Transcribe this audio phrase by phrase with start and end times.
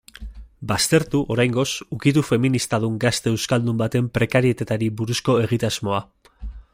[0.69, 1.65] Baztertu, oraingoz,
[1.97, 6.05] ukitu feministadun gazte euskaldun baten prekarietateari buruzko egitasmoa.